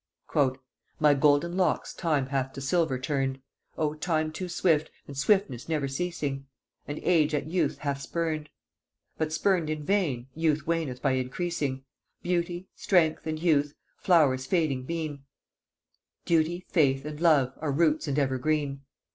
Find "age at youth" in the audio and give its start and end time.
7.21-7.77